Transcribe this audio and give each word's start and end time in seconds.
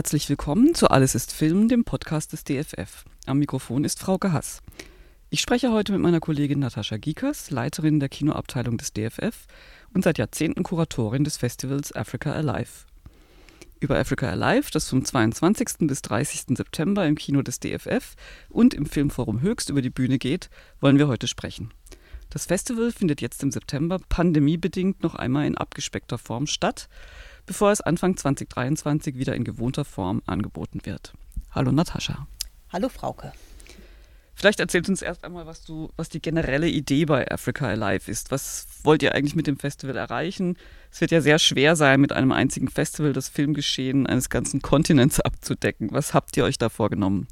Herzlich 0.00 0.30
willkommen 0.30 0.74
zu 0.74 0.88
Alles 0.88 1.14
ist 1.14 1.30
Film, 1.30 1.68
dem 1.68 1.84
Podcast 1.84 2.32
des 2.32 2.42
DFF. 2.42 3.04
Am 3.26 3.38
Mikrofon 3.38 3.84
ist 3.84 3.98
Frau 3.98 4.18
Hass. 4.18 4.62
Ich 5.28 5.42
spreche 5.42 5.72
heute 5.72 5.92
mit 5.92 6.00
meiner 6.00 6.20
Kollegin 6.20 6.60
Natascha 6.60 6.96
Giekers, 6.96 7.50
Leiterin 7.50 8.00
der 8.00 8.08
Kinoabteilung 8.08 8.78
des 8.78 8.94
DFF 8.94 9.44
und 9.92 10.02
seit 10.02 10.16
Jahrzehnten 10.16 10.62
Kuratorin 10.62 11.22
des 11.22 11.36
Festivals 11.36 11.94
Africa 11.94 12.32
Alive. 12.32 12.86
Über 13.78 13.98
Africa 13.98 14.30
Alive, 14.30 14.70
das 14.72 14.88
vom 14.88 15.04
22. 15.04 15.86
bis 15.86 16.00
30. 16.00 16.56
September 16.56 17.06
im 17.06 17.16
Kino 17.16 17.42
des 17.42 17.60
DFF 17.60 18.14
und 18.48 18.72
im 18.72 18.86
Filmforum 18.86 19.42
Höchst 19.42 19.68
über 19.68 19.82
die 19.82 19.90
Bühne 19.90 20.16
geht, 20.16 20.48
wollen 20.80 20.96
wir 20.96 21.08
heute 21.08 21.28
sprechen. 21.28 21.74
Das 22.30 22.46
Festival 22.46 22.90
findet 22.90 23.20
jetzt 23.20 23.42
im 23.42 23.50
September 23.50 23.98
pandemiebedingt 24.08 25.02
noch 25.02 25.14
einmal 25.14 25.44
in 25.44 25.58
abgespeckter 25.58 26.16
Form 26.16 26.46
statt 26.46 26.88
bevor 27.46 27.70
es 27.70 27.80
Anfang 27.80 28.16
2023 28.16 29.16
wieder 29.16 29.34
in 29.34 29.44
gewohnter 29.44 29.84
Form 29.84 30.22
angeboten 30.26 30.80
wird. 30.84 31.12
Hallo 31.50 31.72
Natascha. 31.72 32.26
Hallo 32.72 32.88
Frauke. 32.88 33.32
Vielleicht 34.40 34.60
erzählst 34.60 34.88
du 34.88 34.92
uns 34.92 35.02
erst 35.02 35.22
einmal, 35.22 35.44
was, 35.44 35.64
du, 35.64 35.90
was 35.96 36.08
die 36.08 36.22
generelle 36.22 36.66
Idee 36.66 37.04
bei 37.04 37.30
Africa 37.30 37.68
Alive 37.68 38.10
ist. 38.10 38.30
Was 38.30 38.66
wollt 38.84 39.02
ihr 39.02 39.14
eigentlich 39.14 39.36
mit 39.36 39.46
dem 39.46 39.58
Festival 39.58 39.96
erreichen? 39.96 40.56
Es 40.90 41.02
wird 41.02 41.10
ja 41.10 41.20
sehr 41.20 41.38
schwer 41.38 41.76
sein, 41.76 42.00
mit 42.00 42.12
einem 42.12 42.32
einzigen 42.32 42.68
Festival 42.68 43.12
das 43.12 43.28
Filmgeschehen 43.28 44.06
eines 44.06 44.30
ganzen 44.30 44.62
Kontinents 44.62 45.20
abzudecken. 45.20 45.88
Was 45.92 46.14
habt 46.14 46.38
ihr 46.38 46.44
euch 46.44 46.56
da 46.56 46.70
vorgenommen? 46.70 47.28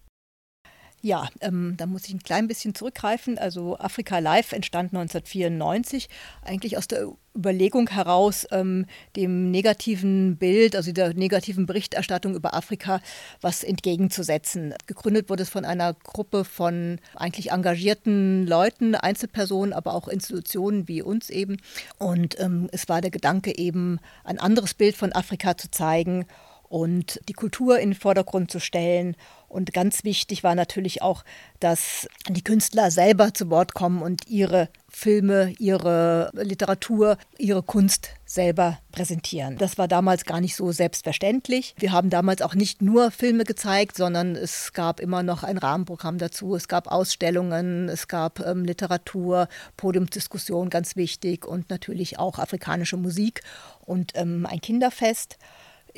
Ja, 1.01 1.29
ähm, 1.41 1.75
da 1.77 1.87
muss 1.87 2.07
ich 2.09 2.15
ein 2.15 2.23
klein 2.23 2.49
bisschen 2.49 2.75
zurückgreifen. 2.75 3.39
Also 3.39 3.79
Afrika 3.79 4.19
Live 4.19 4.53
entstand 4.53 4.93
1994 4.93 6.09
eigentlich 6.43 6.77
aus 6.77 6.89
der 6.89 7.13
Überlegung 7.37 7.89
heraus, 7.89 8.49
ähm, 8.51 8.85
dem 9.15 9.53
negativen 9.53 10.37
Bild, 10.39 10.75
also 10.75 10.91
der 10.91 11.15
negativen 11.15 11.67
Berichterstattung 11.67 12.35
über 12.35 12.53
Afrika, 12.53 13.01
was 13.41 13.63
entgegenzusetzen. 13.63 14.75
Gegründet 14.87 15.31
wurde 15.31 15.45
es 15.45 15.49
von 15.49 15.65
einer 15.65 15.95
Gruppe 15.95 16.45
von 16.45 16.99
eigentlich 17.15 17.53
engagierten 17.53 18.45
Leuten, 18.45 18.97
Einzelpersonen, 18.97 19.73
aber 19.73 19.95
auch 19.95 20.09
Institutionen 20.09 20.89
wie 20.89 21.01
uns 21.01 21.31
eben. 21.31 21.59
Und 21.99 22.41
ähm, 22.41 22.69
es 22.73 22.89
war 22.89 23.01
der 23.01 23.13
Gedanke 23.13 23.57
eben, 23.57 24.01
ein 24.25 24.41
anderes 24.41 24.75
Bild 24.75 24.97
von 24.97 25.13
Afrika 25.13 25.57
zu 25.57 25.71
zeigen 25.71 26.27
und 26.69 27.21
die 27.29 27.35
Kultur 27.35 27.79
in 27.79 27.91
den 27.91 27.99
Vordergrund 27.99 28.51
zu 28.51 28.59
stellen. 28.59 29.17
Und 29.49 29.73
ganz 29.73 30.05
wichtig 30.05 30.45
war 30.45 30.55
natürlich 30.55 31.01
auch, 31.01 31.25
dass 31.59 32.07
die 32.29 32.45
Künstler 32.45 32.91
selber 32.91 33.33
zu 33.33 33.49
Wort 33.51 33.75
kommen 33.75 34.03
und 34.03 34.29
ihre 34.29 34.69
Filme, 34.91 35.55
ihre 35.59 36.31
Literatur, 36.35 37.17
ihre 37.39 37.63
Kunst 37.63 38.11
selber 38.27 38.79
präsentieren. 38.93 39.57
Das 39.57 39.79
war 39.79 39.89
damals 39.89 40.25
gar 40.25 40.41
nicht 40.41 40.55
so 40.55 40.71
selbstverständlich. 40.73 41.75
Wir 41.79 41.93
haben 41.93 42.11
damals 42.11 42.43
auch 42.43 42.55
nicht 42.55 42.83
nur 42.83 43.11
Filme 43.11 43.45
gezeigt, 43.45 43.97
sondern 43.97 44.37
es 44.37 44.73
gab 44.73 45.01
immer 45.01 45.23
noch 45.23 45.45
ein 45.45 45.57
Rahmenprogramm 45.57 46.19
dazu. 46.19 46.55
Es 46.55 46.69
gab 46.69 46.89
Ausstellungen, 46.89 47.89
es 47.89 48.07
gab 48.09 48.41
ähm, 48.41 48.65
Literatur, 48.65 49.49
Podiumsdiskussion, 49.77 50.69
ganz 50.69 50.97
wichtig 50.97 51.47
und 51.47 51.71
natürlich 51.71 52.19
auch 52.19 52.39
afrikanische 52.39 52.99
Musik 52.99 53.43
und 53.81 54.13
ähm, 54.15 54.47
ein 54.47 54.61
Kinderfest. 54.61 55.39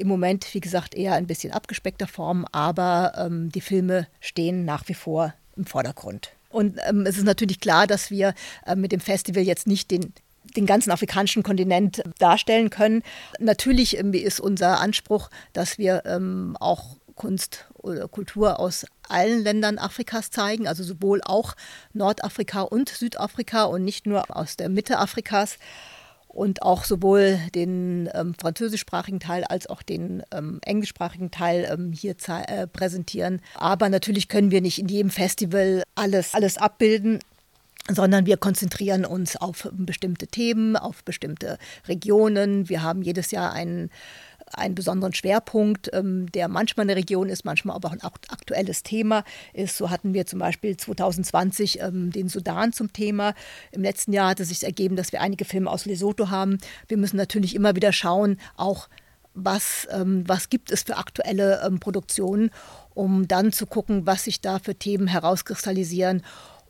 Im 0.00 0.08
Moment, 0.08 0.54
wie 0.54 0.60
gesagt, 0.60 0.94
eher 0.94 1.14
ein 1.14 1.26
bisschen 1.26 1.52
abgespeckter 1.52 2.06
Form, 2.06 2.46
aber 2.52 3.12
ähm, 3.16 3.50
die 3.52 3.60
Filme 3.60 4.06
stehen 4.20 4.64
nach 4.64 4.88
wie 4.88 4.94
vor 4.94 5.34
im 5.56 5.66
Vordergrund. 5.66 6.30
Und 6.48 6.78
ähm, 6.88 7.06
es 7.06 7.16
ist 7.16 7.24
natürlich 7.24 7.60
klar, 7.60 7.86
dass 7.86 8.10
wir 8.10 8.34
äh, 8.66 8.74
mit 8.74 8.92
dem 8.92 9.00
Festival 9.00 9.42
jetzt 9.42 9.66
nicht 9.66 9.90
den 9.90 10.12
den 10.56 10.66
ganzen 10.66 10.90
afrikanischen 10.90 11.44
Kontinent 11.44 12.02
darstellen 12.18 12.70
können. 12.70 13.02
Natürlich 13.38 13.98
ähm, 13.98 14.12
ist 14.14 14.40
unser 14.40 14.80
Anspruch, 14.80 15.30
dass 15.52 15.78
wir 15.78 16.02
ähm, 16.06 16.56
auch 16.58 16.96
Kunst 17.14 17.66
oder 17.74 18.08
Kultur 18.08 18.58
aus 18.58 18.86
allen 19.08 19.42
Ländern 19.42 19.78
Afrikas 19.78 20.30
zeigen, 20.30 20.66
also 20.66 20.82
sowohl 20.82 21.20
auch 21.22 21.54
Nordafrika 21.92 22.62
und 22.62 22.88
Südafrika 22.88 23.64
und 23.64 23.84
nicht 23.84 24.06
nur 24.06 24.34
aus 24.34 24.56
der 24.56 24.70
Mitte 24.70 24.98
Afrikas 24.98 25.58
und 26.32 26.62
auch 26.62 26.84
sowohl 26.84 27.38
den 27.54 28.08
ähm, 28.14 28.34
französischsprachigen 28.34 29.20
Teil 29.20 29.44
als 29.44 29.66
auch 29.66 29.82
den 29.82 30.22
ähm, 30.32 30.60
englischsprachigen 30.64 31.30
Teil 31.30 31.68
ähm, 31.70 31.92
hier 31.92 32.14
äh, 32.46 32.66
präsentieren. 32.66 33.40
Aber 33.54 33.88
natürlich 33.88 34.28
können 34.28 34.50
wir 34.50 34.60
nicht 34.60 34.78
in 34.78 34.88
jedem 34.88 35.10
Festival 35.10 35.82
alles, 35.94 36.34
alles 36.34 36.56
abbilden 36.56 37.20
sondern 37.88 38.26
wir 38.26 38.36
konzentrieren 38.36 39.04
uns 39.04 39.36
auf 39.36 39.68
bestimmte 39.72 40.28
Themen, 40.28 40.76
auf 40.76 41.02
bestimmte 41.02 41.58
Regionen. 41.88 42.68
Wir 42.68 42.82
haben 42.82 43.02
jedes 43.02 43.32
Jahr 43.32 43.52
einen 43.52 43.90
einen 44.52 44.74
besonderen 44.74 45.14
Schwerpunkt, 45.14 45.90
ähm, 45.92 46.30
der 46.32 46.48
manchmal 46.48 46.84
eine 46.84 46.96
Region 46.96 47.28
ist, 47.28 47.44
manchmal 47.44 47.76
aber 47.76 47.88
auch 47.88 47.92
ein 47.92 48.02
aktuelles 48.02 48.82
Thema 48.82 49.24
ist. 49.52 49.76
So 49.76 49.90
hatten 49.90 50.14
wir 50.14 50.26
zum 50.26 50.38
Beispiel 50.38 50.76
2020 50.76 51.80
ähm, 51.80 52.10
den 52.10 52.28
Sudan 52.28 52.72
zum 52.72 52.92
Thema. 52.92 53.34
Im 53.72 53.82
letzten 53.82 54.12
Jahr 54.12 54.30
hat 54.30 54.40
es 54.40 54.48
sich 54.48 54.62
ergeben, 54.64 54.96
dass 54.96 55.12
wir 55.12 55.20
einige 55.20 55.44
Filme 55.44 55.70
aus 55.70 55.86
Lesotho 55.86 56.30
haben. 56.30 56.58
Wir 56.88 56.96
müssen 56.96 57.16
natürlich 57.16 57.54
immer 57.54 57.76
wieder 57.76 57.92
schauen, 57.92 58.38
auch 58.56 58.88
was, 59.34 59.86
ähm, 59.92 60.24
was 60.26 60.48
gibt 60.48 60.72
es 60.72 60.82
für 60.82 60.96
aktuelle 60.96 61.70
Produktionen, 61.78 62.50
um 62.94 63.28
dann 63.28 63.52
zu 63.52 63.66
gucken, 63.66 64.06
was 64.06 64.24
sich 64.24 64.40
da 64.40 64.58
für 64.58 64.74
Themen 64.74 65.06
herauskristallisieren 65.06 66.22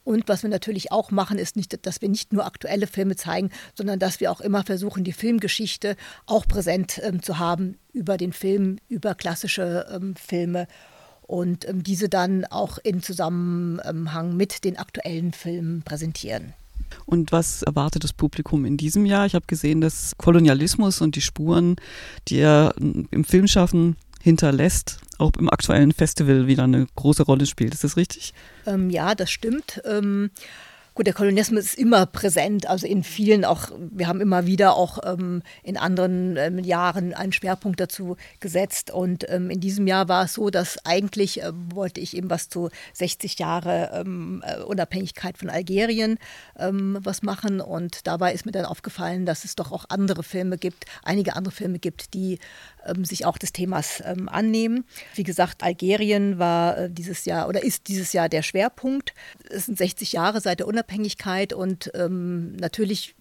und 0.04 0.28
was 0.28 0.42
wir 0.42 0.50
natürlich 0.50 0.92
auch 0.92 1.10
machen, 1.10 1.38
ist 1.38 1.56
nicht, 1.56 1.86
dass 1.86 2.00
wir 2.00 2.08
nicht 2.08 2.32
nur 2.32 2.46
aktuelle 2.46 2.86
Filme 2.86 3.16
zeigen, 3.16 3.50
sondern 3.74 3.98
dass 3.98 4.20
wir 4.20 4.32
auch 4.32 4.40
immer 4.40 4.64
versuchen, 4.64 5.04
die 5.04 5.12
Filmgeschichte 5.12 5.96
auch 6.26 6.46
präsent 6.46 7.00
ähm, 7.02 7.22
zu 7.22 7.38
haben 7.38 7.76
über 7.92 8.16
den 8.16 8.32
Film, 8.32 8.78
über 8.88 9.14
klassische 9.14 9.86
ähm, 9.92 10.14
Filme 10.16 10.66
und 11.22 11.68
ähm, 11.68 11.82
diese 11.82 12.08
dann 12.08 12.44
auch 12.46 12.78
in 12.78 13.02
Zusammenhang 13.02 14.36
mit 14.36 14.64
den 14.64 14.78
aktuellen 14.78 15.32
Filmen 15.32 15.82
präsentieren. 15.82 16.54
Und 17.06 17.30
was 17.30 17.62
erwartet 17.62 18.02
das 18.02 18.12
Publikum 18.12 18.64
in 18.64 18.76
diesem 18.76 19.06
Jahr? 19.06 19.26
Ich 19.26 19.34
habe 19.34 19.46
gesehen, 19.46 19.80
dass 19.80 20.16
Kolonialismus 20.16 21.00
und 21.00 21.14
die 21.14 21.20
Spuren, 21.20 21.76
die 22.26 22.38
er 22.38 22.74
im 22.78 23.24
Filmschaffen 23.24 23.96
hinterlässt, 24.22 25.00
auch 25.18 25.32
im 25.38 25.50
aktuellen 25.50 25.92
Festival 25.92 26.46
wieder 26.46 26.64
eine 26.64 26.86
große 26.96 27.22
Rolle 27.24 27.46
spielt. 27.46 27.74
Ist 27.74 27.84
das 27.84 27.96
richtig? 27.96 28.34
Ähm, 28.66 28.90
ja, 28.90 29.14
das 29.14 29.30
stimmt. 29.30 29.80
Ähm 29.84 30.30
Gut, 31.00 31.06
der 31.06 31.14
Kolonialismus 31.14 31.64
ist 31.64 31.78
immer 31.78 32.04
präsent, 32.04 32.66
also 32.66 32.86
in 32.86 33.02
vielen 33.04 33.46
auch, 33.46 33.70
wir 33.90 34.06
haben 34.06 34.20
immer 34.20 34.44
wieder 34.44 34.76
auch 34.76 34.98
ähm, 35.02 35.42
in 35.62 35.78
anderen 35.78 36.36
ähm, 36.36 36.58
Jahren 36.58 37.14
einen 37.14 37.32
Schwerpunkt 37.32 37.80
dazu 37.80 38.18
gesetzt. 38.38 38.90
Und 38.90 39.24
ähm, 39.30 39.48
in 39.48 39.60
diesem 39.60 39.86
Jahr 39.86 40.08
war 40.08 40.26
es 40.26 40.34
so, 40.34 40.50
dass 40.50 40.84
eigentlich 40.84 41.42
äh, 41.42 41.52
wollte 41.70 42.02
ich 42.02 42.14
eben 42.14 42.28
was 42.28 42.50
zu 42.50 42.68
60 42.92 43.38
Jahre 43.38 43.92
ähm, 43.94 44.44
äh, 44.46 44.60
Unabhängigkeit 44.60 45.38
von 45.38 45.48
Algerien 45.48 46.18
ähm, 46.58 46.98
was 47.00 47.22
machen. 47.22 47.62
Und 47.62 48.06
dabei 48.06 48.34
ist 48.34 48.44
mir 48.44 48.52
dann 48.52 48.66
aufgefallen, 48.66 49.24
dass 49.24 49.46
es 49.46 49.56
doch 49.56 49.72
auch 49.72 49.86
andere 49.88 50.22
Filme 50.22 50.58
gibt, 50.58 50.84
einige 51.02 51.34
andere 51.34 51.54
Filme 51.54 51.78
gibt, 51.78 52.12
die 52.12 52.38
ähm, 52.84 53.06
sich 53.06 53.24
auch 53.24 53.38
des 53.38 53.54
Themas 53.54 54.02
annehmen. 54.02 54.84
Wie 55.14 55.22
gesagt, 55.22 55.62
Algerien 55.62 56.38
war 56.38 56.76
äh, 56.76 56.90
dieses 56.90 57.24
Jahr 57.24 57.48
oder 57.48 57.62
ist 57.62 57.88
dieses 57.88 58.12
Jahr 58.12 58.28
der 58.28 58.42
Schwerpunkt. 58.42 59.14
Es 59.48 59.64
sind 59.64 59.78
60 59.78 60.12
Jahre 60.12 60.42
seit 60.42 60.58
der 60.58 60.68
Unabhängigkeit. 60.68 60.89
Unabhängigkeit 60.90 61.52
und 61.52 61.90
ähm, 61.94 62.56
natürlich 62.56 63.14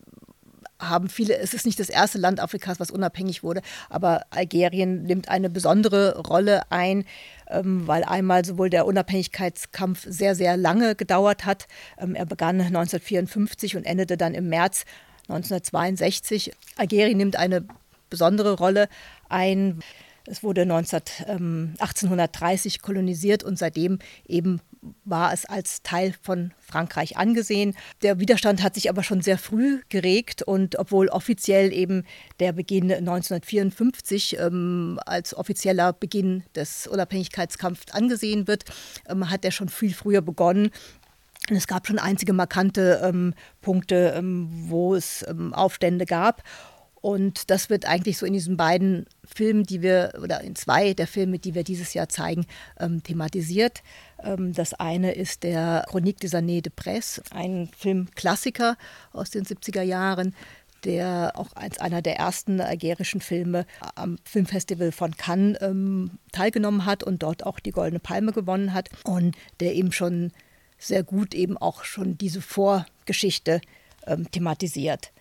haben 0.79 1.09
viele, 1.09 1.37
es 1.37 1.53
ist 1.53 1.65
nicht 1.65 1.79
das 1.79 1.89
erste 1.89 2.17
Land 2.17 2.39
Afrikas, 2.39 2.79
was 2.79 2.89
unabhängig 2.89 3.43
wurde, 3.43 3.61
aber 3.89 4.25
Algerien 4.29 5.03
nimmt 5.03 5.27
eine 5.27 5.49
besondere 5.49 6.17
Rolle 6.19 6.61
ein, 6.71 7.05
ähm, 7.49 7.85
weil 7.85 8.03
einmal 8.03 8.45
sowohl 8.45 8.69
der 8.69 8.85
Unabhängigkeitskampf 8.85 10.05
sehr, 10.07 10.35
sehr 10.35 10.55
lange 10.57 10.95
gedauert 10.95 11.45
hat. 11.45 11.67
Ähm, 11.99 12.15
er 12.15 12.25
begann 12.25 12.61
1954 12.61 13.75
und 13.75 13.83
endete 13.83 14.15
dann 14.17 14.33
im 14.33 14.47
März 14.47 14.85
1962. 15.27 16.53
Algerien 16.77 17.17
nimmt 17.17 17.35
eine 17.35 17.65
besondere 18.09 18.53
Rolle 18.53 18.87
ein. 19.27 19.81
Es 20.25 20.43
wurde 20.43 20.65
19, 20.65 21.01
ähm, 21.27 21.73
1830 21.79 22.81
kolonisiert 22.81 23.43
und 23.43 23.59
seitdem 23.59 23.99
eben 24.27 24.61
war 25.03 25.33
es 25.33 25.45
als 25.45 25.83
Teil 25.83 26.13
von 26.21 26.53
Frankreich 26.59 27.17
angesehen. 27.17 27.75
Der 28.01 28.19
Widerstand 28.19 28.63
hat 28.63 28.75
sich 28.75 28.89
aber 28.89 29.03
schon 29.03 29.21
sehr 29.21 29.37
früh 29.37 29.81
geregt 29.89 30.41
und 30.41 30.79
obwohl 30.79 31.09
offiziell 31.09 31.73
eben 31.73 32.05
der 32.39 32.53
Beginn 32.53 32.91
1954 32.91 34.37
ähm, 34.39 34.99
als 35.05 35.35
offizieller 35.35 35.93
Beginn 35.93 36.43
des 36.55 36.87
Unabhängigkeitskampfs 36.87 37.91
angesehen 37.91 38.47
wird, 38.47 38.65
ähm, 39.07 39.29
hat 39.29 39.43
er 39.43 39.51
schon 39.51 39.69
viel 39.69 39.93
früher 39.93 40.21
begonnen. 40.21 40.71
Es 41.49 41.67
gab 41.67 41.87
schon 41.87 41.99
einzige 41.99 42.33
markante 42.33 43.01
ähm, 43.03 43.33
Punkte, 43.61 44.13
ähm, 44.15 44.49
wo 44.51 44.95
es 44.95 45.25
ähm, 45.27 45.53
Aufstände 45.53 46.05
gab. 46.05 46.43
Und 47.01 47.49
das 47.49 47.69
wird 47.69 47.85
eigentlich 47.85 48.17
so 48.17 48.25
in 48.25 48.33
diesen 48.33 48.57
beiden 48.57 49.05
Filmen, 49.25 49.63
die 49.63 49.81
wir, 49.81 50.13
oder 50.21 50.41
in 50.41 50.55
zwei 50.55 50.93
der 50.93 51.07
Filme, 51.07 51.39
die 51.39 51.55
wir 51.55 51.63
dieses 51.63 51.93
Jahr 51.93 52.09
zeigen, 52.09 52.45
ähm, 52.79 53.03
thematisiert. 53.03 53.83
Ähm, 54.21 54.53
das 54.53 54.73
eine 54.73 55.13
ist 55.13 55.43
der 55.43 55.85
Chronique 55.89 56.19
des 56.19 56.33
années 56.33 56.61
de 56.61 56.71
Presse, 56.75 57.21
ein 57.31 57.69
Filmklassiker 57.77 58.77
aus 59.13 59.29
den 59.29 59.45
70er 59.45 59.81
Jahren, 59.81 60.33
der 60.83 61.33
auch 61.35 61.55
als 61.55 61.79
einer 61.79 62.01
der 62.01 62.17
ersten 62.17 62.61
algerischen 62.61 63.21
Filme 63.21 63.65
am 63.95 64.17
Filmfestival 64.23 64.91
von 64.91 65.15
Cannes 65.15 65.57
ähm, 65.61 66.11
teilgenommen 66.31 66.85
hat 66.85 67.03
und 67.03 67.23
dort 67.23 67.45
auch 67.45 67.59
die 67.59 67.71
Goldene 67.71 67.99
Palme 67.99 68.31
gewonnen 68.31 68.73
hat 68.73 68.89
und 69.03 69.35
der 69.59 69.75
eben 69.75 69.91
schon 69.91 70.31
sehr 70.77 71.03
gut 71.03 71.33
eben 71.33 71.57
auch 71.57 71.83
schon 71.83 72.17
diese 72.17 72.41
Vorgeschichte 72.41 73.61
ähm, 74.07 74.31
thematisiert. 74.31 75.11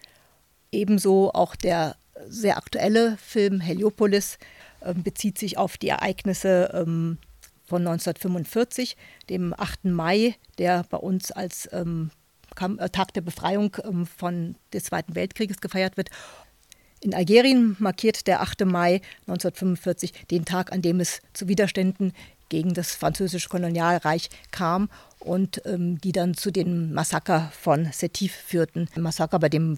Ebenso 0.71 1.31
auch 1.33 1.57
der 1.57 1.97
sehr 2.29 2.57
aktuelle 2.57 3.17
Film 3.17 3.61
Heliopolis 3.61 4.39
ähm, 4.83 5.03
bezieht 5.03 5.39
sich 5.39 5.57
auf 5.59 5.77
die 5.77 5.89
Ereignisse 5.89 6.71
ähm, 6.75 7.19
von 7.65 7.87
1945, 7.87 8.97
dem 9.29 9.55
8. 9.57 9.85
Mai, 9.85 10.35
der 10.59 10.85
bei 10.89 10.97
uns 10.97 11.31
als 11.33 11.69
ähm, 11.73 12.11
äh, 12.61 12.89
Tag 12.89 13.13
der 13.13 13.21
Befreiung 13.21 13.77
von 14.17 14.57
des 14.73 14.85
Zweiten 14.85 15.15
Weltkrieges 15.15 15.61
gefeiert 15.61 15.97
wird. 15.97 16.11
In 17.01 17.15
Algerien 17.15 17.77
markiert 17.79 18.27
der 18.27 18.41
8. 18.41 18.65
Mai 18.65 19.01
1945 19.27 20.27
den 20.31 20.45
Tag, 20.45 20.73
an 20.73 20.83
dem 20.83 20.99
es 20.99 21.21
zu 21.33 21.47
Widerständen 21.47 22.13
gegen 22.49 22.75
das 22.75 22.95
französische 22.95 23.49
Kolonialreich 23.49 24.31
kam 24.51 24.89
und 25.21 25.63
ähm, 25.67 26.01
die 26.01 26.13
dann 26.13 26.35
zu 26.35 26.51
den 26.51 26.93
Massaker 26.93 27.53
von 27.53 27.91
Setif 27.93 28.35
führten. 28.35 28.89
Ein 28.97 29.03
Massaker, 29.03 29.39
bei 29.39 29.51
dem 29.51 29.77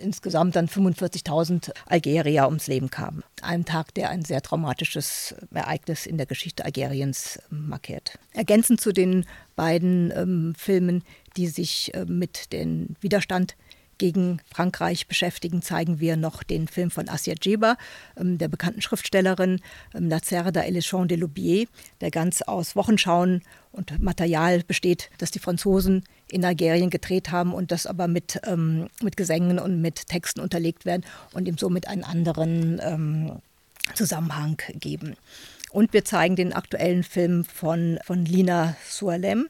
insgesamt 0.00 0.56
dann 0.56 0.68
45.000 0.68 1.72
Algerier 1.86 2.46
ums 2.46 2.66
Leben 2.66 2.90
kamen. 2.90 3.22
Ein 3.42 3.64
Tag, 3.64 3.94
der 3.94 4.10
ein 4.10 4.24
sehr 4.24 4.42
traumatisches 4.42 5.34
Ereignis 5.52 6.06
in 6.06 6.16
der 6.16 6.26
Geschichte 6.26 6.64
Algeriens 6.64 7.40
ähm, 7.50 7.68
markiert. 7.68 8.18
Ergänzend 8.32 8.80
zu 8.80 8.92
den 8.92 9.26
beiden 9.56 10.12
ähm, 10.14 10.54
Filmen, 10.56 11.04
die 11.36 11.46
sich 11.46 11.94
äh, 11.94 12.04
mit 12.04 12.52
dem 12.52 12.96
Widerstand 13.00 13.56
gegen 14.00 14.40
Frankreich 14.52 15.06
beschäftigen, 15.06 15.60
zeigen 15.60 16.00
wir 16.00 16.16
noch 16.16 16.42
den 16.42 16.66
Film 16.66 16.90
von 16.90 17.08
Assia 17.08 17.34
Djeba, 17.34 17.76
ähm, 18.16 18.38
der 18.38 18.48
bekannten 18.48 18.80
Schriftstellerin 18.80 19.60
ähm, 19.94 20.08
La 20.08 20.20
Cerda 20.20 20.64
et 20.64 20.72
les 20.72 20.86
Champs 20.86 21.06
de 21.06 21.18
Loubier, 21.18 21.66
der 22.00 22.10
ganz 22.10 22.40
aus 22.42 22.74
Wochenschauen 22.74 23.42
und 23.72 24.02
Material 24.02 24.64
besteht, 24.64 25.10
das 25.18 25.30
die 25.30 25.38
Franzosen 25.38 26.04
in 26.28 26.44
Algerien 26.44 26.88
gedreht 26.88 27.30
haben 27.30 27.52
und 27.52 27.70
das 27.72 27.86
aber 27.86 28.08
mit, 28.08 28.40
ähm, 28.46 28.88
mit 29.02 29.18
Gesängen 29.18 29.58
und 29.58 29.82
mit 29.82 30.08
Texten 30.08 30.40
unterlegt 30.40 30.86
werden 30.86 31.04
und 31.34 31.46
ihm 31.46 31.58
somit 31.58 31.86
einen 31.86 32.02
anderen 32.02 32.80
ähm, 32.82 33.32
Zusammenhang 33.94 34.56
geben. 34.76 35.14
Und 35.72 35.92
wir 35.92 36.06
zeigen 36.06 36.36
den 36.36 36.54
aktuellen 36.54 37.04
Film 37.04 37.44
von, 37.44 37.98
von 38.04 38.24
Lina 38.24 38.76
Soualem, 38.88 39.48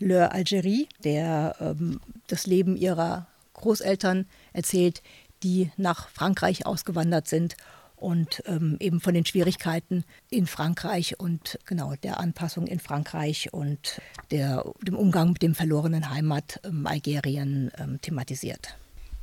Le 0.00 0.30
Algérie, 0.32 0.86
der 1.02 1.56
ähm, 1.60 1.98
das 2.26 2.46
Leben 2.46 2.76
ihrer 2.76 3.26
Großeltern 3.56 4.26
erzählt, 4.52 5.02
die 5.42 5.70
nach 5.76 6.08
Frankreich 6.08 6.66
ausgewandert 6.66 7.28
sind 7.28 7.56
und 7.96 8.42
ähm, 8.46 8.76
eben 8.78 9.00
von 9.00 9.14
den 9.14 9.24
Schwierigkeiten 9.24 10.04
in 10.30 10.46
Frankreich 10.46 11.18
und 11.18 11.58
genau 11.64 11.94
der 12.02 12.20
Anpassung 12.20 12.66
in 12.66 12.78
Frankreich 12.78 13.52
und 13.52 14.00
der, 14.30 14.64
dem 14.82 14.96
Umgang 14.96 15.32
mit 15.32 15.42
dem 15.42 15.54
verlorenen 15.54 16.10
Heimat 16.10 16.60
ähm, 16.64 16.86
Algerien 16.86 17.70
ähm, 17.78 18.00
thematisiert. 18.00 18.76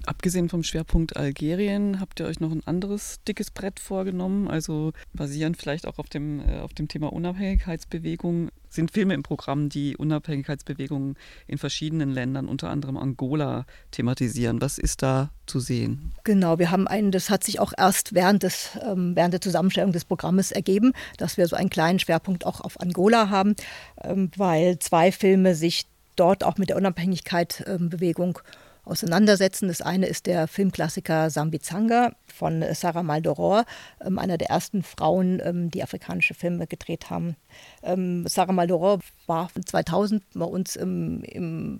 Abgesehen 0.05 0.49
vom 0.49 0.63
Schwerpunkt 0.63 1.15
Algerien, 1.15 1.99
habt 2.01 2.19
ihr 2.19 2.25
euch 2.25 2.41
noch 2.41 2.51
ein 2.51 2.65
anderes 2.65 3.21
dickes 3.25 3.51
Brett 3.51 3.79
vorgenommen? 3.79 4.49
Also 4.49 4.91
basierend 5.13 5.55
vielleicht 5.55 5.87
auch 5.87 5.97
auf 5.97 6.09
dem, 6.09 6.41
äh, 6.41 6.59
auf 6.59 6.73
dem 6.73 6.89
Thema 6.89 7.13
Unabhängigkeitsbewegung. 7.13 8.49
Sind 8.69 8.91
Filme 8.91 9.13
im 9.13 9.23
Programm, 9.23 9.69
die 9.69 9.95
Unabhängigkeitsbewegungen 9.95 11.15
in 11.47 11.57
verschiedenen 11.57 12.09
Ländern, 12.09 12.47
unter 12.47 12.69
anderem 12.69 12.97
Angola, 12.97 13.65
thematisieren? 13.91 14.61
Was 14.61 14.77
ist 14.77 15.03
da 15.03 15.29
zu 15.45 15.59
sehen? 15.59 16.11
Genau, 16.25 16.59
wir 16.59 16.71
haben 16.71 16.87
einen, 16.87 17.11
das 17.11 17.29
hat 17.29 17.43
sich 17.43 17.59
auch 17.59 17.71
erst 17.77 18.13
während, 18.13 18.43
des, 18.43 18.71
ähm, 18.81 19.15
während 19.15 19.33
der 19.33 19.41
Zusammenstellung 19.41 19.93
des 19.93 20.03
Programmes 20.03 20.51
ergeben, 20.51 20.91
dass 21.17 21.37
wir 21.37 21.47
so 21.47 21.55
einen 21.55 21.69
kleinen 21.69 21.99
Schwerpunkt 21.99 22.45
auch 22.45 22.59
auf 22.61 22.81
Angola 22.81 23.29
haben, 23.29 23.55
ähm, 24.03 24.31
weil 24.35 24.79
zwei 24.79 25.11
Filme 25.11 25.55
sich 25.55 25.85
dort 26.15 26.43
auch 26.43 26.57
mit 26.57 26.69
der 26.69 26.77
Unabhängigkeitsbewegung 26.77 28.39
ähm, 28.39 28.72
auseinandersetzen. 28.85 29.67
Das 29.67 29.81
eine 29.81 30.07
ist 30.07 30.25
der 30.25 30.47
Filmklassiker 30.47 31.29
Sambizanga 31.29 32.13
von 32.27 32.63
Sarah 32.73 33.03
Maldoror, 33.03 33.65
ähm, 34.03 34.19
einer 34.19 34.37
der 34.37 34.49
ersten 34.49 34.83
Frauen, 34.83 35.41
ähm, 35.43 35.71
die 35.71 35.83
afrikanische 35.83 36.33
Filme 36.33 36.67
gedreht 36.67 37.09
haben. 37.09 37.35
Ähm, 37.81 38.25
Sarah 38.27 38.53
Maldoror 38.53 38.99
war 39.27 39.49
2000 39.65 40.23
bei 40.33 40.45
uns 40.45 40.75
im, 40.75 41.23
im 41.23 41.79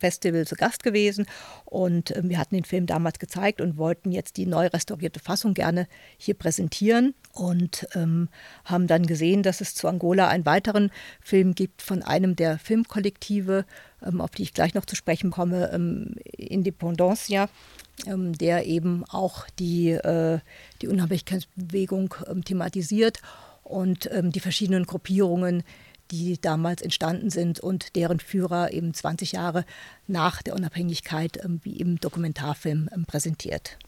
Festival 0.00 0.46
zu 0.46 0.56
Gast 0.56 0.82
gewesen. 0.82 1.26
Und 1.64 2.10
äh, 2.10 2.22
wir 2.24 2.38
hatten 2.38 2.56
den 2.56 2.64
Film 2.64 2.86
damals 2.86 3.18
gezeigt 3.18 3.60
und 3.60 3.76
wollten 3.76 4.10
jetzt 4.10 4.36
die 4.36 4.46
neu 4.46 4.66
restaurierte 4.66 5.20
Fassung 5.20 5.54
gerne 5.54 5.86
hier 6.16 6.34
präsentieren 6.34 7.14
und 7.32 7.86
ähm, 7.94 8.28
haben 8.64 8.86
dann 8.86 9.06
gesehen, 9.06 9.42
dass 9.42 9.60
es 9.60 9.74
zu 9.74 9.86
Angola 9.86 10.28
einen 10.28 10.46
weiteren 10.46 10.90
Film 11.20 11.54
gibt 11.54 11.82
von 11.82 12.02
einem 12.02 12.34
der 12.34 12.58
Filmkollektive, 12.58 13.64
ähm, 14.04 14.20
auf 14.20 14.30
die 14.30 14.42
ich 14.42 14.54
gleich 14.54 14.74
noch 14.74 14.86
zu 14.86 14.96
sprechen 14.96 15.30
komme, 15.30 15.70
ähm, 15.72 16.16
Independencia, 16.36 17.48
ähm, 18.06 18.36
der 18.36 18.66
eben 18.66 19.04
auch 19.08 19.46
die, 19.58 19.90
äh, 19.90 20.40
die 20.82 20.88
Unabhängigkeitsbewegung 20.88 22.14
ähm, 22.28 22.44
thematisiert 22.44 23.20
und 23.62 24.10
ähm, 24.12 24.32
die 24.32 24.40
verschiedenen 24.40 24.84
Gruppierungen, 24.84 25.62
die 26.10 26.40
damals 26.40 26.82
entstanden 26.82 27.30
sind 27.30 27.60
und 27.60 27.96
deren 27.96 28.20
Führer 28.20 28.72
eben 28.72 28.94
20 28.94 29.32
Jahre 29.32 29.64
nach 30.06 30.42
der 30.42 30.54
Unabhängigkeit 30.54 31.40
wie 31.62 31.76
im 31.76 31.98
Dokumentarfilm 31.98 32.88
präsentiert. 33.06 33.78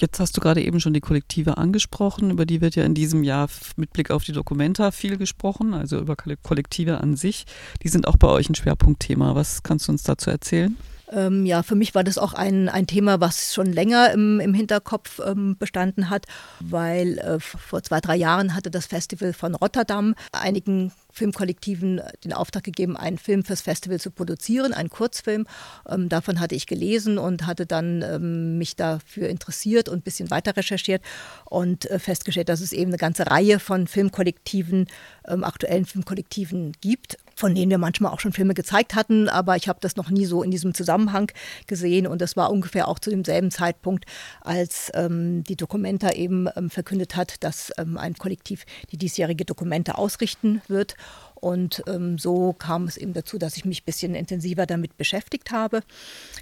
Jetzt 0.00 0.18
hast 0.18 0.36
du 0.36 0.40
gerade 0.40 0.60
eben 0.60 0.80
schon 0.80 0.92
die 0.92 1.00
Kollektive 1.00 1.56
angesprochen. 1.56 2.30
Über 2.30 2.46
die 2.46 2.60
wird 2.60 2.74
ja 2.74 2.84
in 2.84 2.94
diesem 2.94 3.22
Jahr 3.22 3.48
mit 3.76 3.92
Blick 3.92 4.10
auf 4.10 4.24
die 4.24 4.32
Dokumenta 4.32 4.90
viel 4.90 5.16
gesprochen, 5.16 5.72
also 5.72 6.00
über 6.00 6.16
Kollektive 6.16 6.98
an 6.98 7.16
sich. 7.16 7.44
Die 7.82 7.88
sind 7.88 8.08
auch 8.08 8.16
bei 8.16 8.26
euch 8.26 8.48
ein 8.48 8.56
Schwerpunktthema. 8.56 9.36
Was 9.36 9.62
kannst 9.62 9.86
du 9.86 9.92
uns 9.92 10.02
dazu 10.02 10.30
erzählen? 10.30 10.76
Ähm, 11.14 11.46
ja, 11.46 11.62
für 11.62 11.76
mich 11.76 11.94
war 11.94 12.04
das 12.04 12.18
auch 12.18 12.34
ein, 12.34 12.68
ein 12.68 12.86
Thema, 12.86 13.20
was 13.20 13.54
schon 13.54 13.72
länger 13.72 14.10
im, 14.12 14.40
im 14.40 14.52
Hinterkopf 14.52 15.20
ähm, 15.24 15.56
bestanden 15.58 16.10
hat, 16.10 16.26
weil 16.60 17.18
äh, 17.18 17.38
vor 17.40 17.82
zwei, 17.82 18.00
drei 18.00 18.16
Jahren 18.16 18.54
hatte 18.54 18.70
das 18.70 18.86
Festival 18.86 19.32
von 19.32 19.54
Rotterdam 19.54 20.14
einigen 20.32 20.92
Filmkollektiven 21.12 22.00
den 22.24 22.32
Auftrag 22.32 22.64
gegeben, 22.64 22.96
einen 22.96 23.18
Film 23.18 23.44
fürs 23.44 23.60
Festival 23.60 24.00
zu 24.00 24.10
produzieren, 24.10 24.74
einen 24.74 24.90
Kurzfilm. 24.90 25.46
Ähm, 25.88 26.08
davon 26.08 26.40
hatte 26.40 26.56
ich 26.56 26.66
gelesen 26.66 27.18
und 27.18 27.46
hatte 27.46 27.66
dann 27.66 28.02
ähm, 28.02 28.58
mich 28.58 28.74
dafür 28.74 29.28
interessiert 29.28 29.88
und 29.88 29.98
ein 29.98 30.02
bisschen 30.02 30.30
weiter 30.30 30.56
recherchiert 30.56 31.02
und 31.44 31.88
äh, 31.90 32.00
festgestellt, 32.00 32.48
dass 32.48 32.60
es 32.60 32.72
eben 32.72 32.90
eine 32.90 32.98
ganze 32.98 33.28
Reihe 33.30 33.60
von 33.60 33.86
Filmkollektiven, 33.86 34.88
ähm, 35.28 35.44
aktuellen 35.44 35.86
Filmkollektiven 35.86 36.72
gibt 36.80 37.16
von 37.34 37.54
denen 37.54 37.70
wir 37.70 37.78
manchmal 37.78 38.12
auch 38.12 38.20
schon 38.20 38.32
Filme 38.32 38.54
gezeigt 38.54 38.94
hatten, 38.94 39.28
aber 39.28 39.56
ich 39.56 39.68
habe 39.68 39.78
das 39.80 39.96
noch 39.96 40.10
nie 40.10 40.26
so 40.26 40.42
in 40.42 40.50
diesem 40.50 40.74
Zusammenhang 40.74 41.30
gesehen 41.66 42.06
und 42.06 42.20
das 42.20 42.36
war 42.36 42.50
ungefähr 42.50 42.88
auch 42.88 42.98
zu 42.98 43.10
demselben 43.10 43.50
Zeitpunkt, 43.50 44.04
als 44.40 44.90
ähm, 44.94 45.44
die 45.44 45.56
Dokumenta 45.56 46.10
eben 46.12 46.48
ähm, 46.56 46.70
verkündet 46.70 47.16
hat, 47.16 47.42
dass 47.42 47.72
ähm, 47.78 47.98
ein 47.98 48.14
Kollektiv 48.14 48.64
die 48.92 48.96
diesjährige 48.96 49.44
Dokumente 49.44 49.98
ausrichten 49.98 50.62
wird 50.68 50.96
und 51.44 51.82
ähm, 51.88 52.16
so 52.16 52.54
kam 52.54 52.84
es 52.86 52.96
eben 52.96 53.12
dazu, 53.12 53.36
dass 53.36 53.58
ich 53.58 53.66
mich 53.66 53.82
ein 53.82 53.84
bisschen 53.84 54.14
intensiver 54.14 54.64
damit 54.64 54.96
beschäftigt 54.96 55.50
habe 55.50 55.82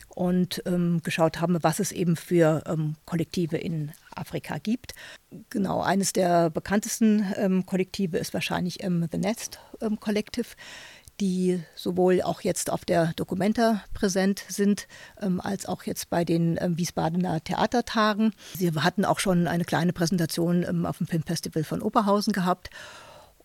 und 0.09 0.63
ähm, 0.65 1.01
geschaut 1.03 1.41
habe, 1.41 1.59
was 1.65 1.81
es 1.81 1.91
eben 1.91 2.15
für 2.15 2.63
ähm, 2.69 2.95
Kollektive 3.05 3.57
in 3.57 3.91
Afrika 4.15 4.59
gibt. 4.59 4.95
Genau, 5.51 5.81
eines 5.81 6.13
der 6.13 6.51
bekanntesten 6.51 7.27
ähm, 7.37 7.67
Kollektive 7.67 8.17
ist 8.17 8.33
wahrscheinlich 8.33 8.85
ähm, 8.85 9.09
The 9.11 9.19
Nest 9.19 9.59
ähm, 9.81 9.99
Collective 9.99 10.51
die 11.21 11.63
sowohl 11.77 12.23
auch 12.23 12.41
jetzt 12.41 12.71
auf 12.71 12.85
der 12.85 13.13
Documenta 13.15 13.85
präsent 13.95 14.43
sind, 14.49 14.89
ähm, 15.21 15.41
als 15.41 15.67
auch 15.67 15.85
jetzt 15.85 16.11
bei 16.11 16.25
den 16.25 16.59
ähm, 16.61 16.79
Wiesbadener 16.79 17.45
Theatertagen. 17.45 18.33
Sie 18.57 18.73
hatten 18.73 19.05
auch 19.05 19.21
schon 19.21 19.47
eine 19.47 19.65
kleine 19.65 19.93
Präsentation 19.93 20.65
ähm, 20.69 20.87
auf 20.87 20.99
dem 20.99 21.07
Filmfestival 21.07 21.63
von 21.63 21.83
Oberhausen 21.83 22.33
gehabt 22.33 22.71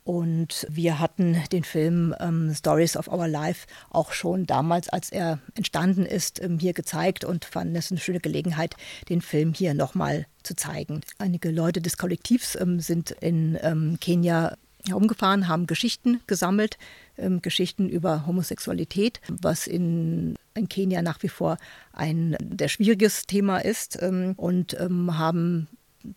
und 0.08 0.66
wir 0.70 1.02
hatten 1.02 1.36
den 1.52 1.66
Film 1.66 2.16
ähm, 2.22 2.54
Stories 2.56 2.96
of 2.96 3.10
Our 3.10 3.28
Life 3.28 3.68
auch 3.90 4.14
schon 4.14 4.46
damals, 4.46 4.88
als 4.88 5.10
er 5.10 5.40
entstanden 5.56 6.06
ist, 6.06 6.42
ähm, 6.42 6.60
hier 6.60 6.72
gezeigt 6.72 7.26
und 7.26 7.44
fanden 7.44 7.76
es 7.76 7.92
eine 7.92 8.00
schöne 8.00 8.22
Gelegenheit, 8.22 8.78
den 9.10 9.20
Film 9.20 9.54
hier 9.54 9.74
nochmal 9.74 10.26
zu 10.44 10.56
zeigen. 10.56 11.02
Einige 11.18 11.52
Leute 11.52 11.82
des 11.82 11.98
Kollektivs 11.98 12.56
ähm, 12.56 12.80
sind 12.80 13.12
in 13.20 13.60
ähm, 13.62 13.98
Kenia 14.00 14.56
herumgefahren, 14.88 15.50
haben 15.50 15.68
Geschichten 15.68 16.22
gesammelt, 16.26 16.78
ähm, 17.18 17.42
Geschichten 17.42 17.90
über 17.90 18.26
Homosexualität, 18.26 19.20
was 19.28 19.68
in 19.68 20.36
in 20.54 20.70
Kenia 20.70 21.02
nach 21.04 21.22
wie 21.22 21.30
vor 21.30 21.58
ein 21.92 22.36
sehr 22.58 22.70
schwieriges 22.70 23.28
Thema 23.28 23.60
ist 23.60 24.02
ähm, 24.02 24.34
und 24.38 24.76
haben 24.80 25.68